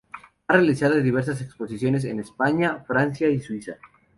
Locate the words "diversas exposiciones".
0.99-2.05